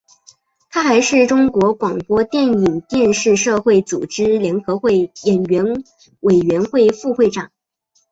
[0.71, 5.83] 他还是中国广播电影电视社会组织联合会演员
[6.21, 7.51] 委员会副会长。